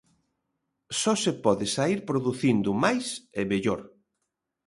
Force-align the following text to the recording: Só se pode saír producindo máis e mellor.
Só 1.01 1.13
se 1.23 1.31
pode 1.43 1.65
saír 1.75 1.99
producindo 2.09 2.69
máis 2.83 3.05
e 3.39 3.41
mellor. 3.51 3.81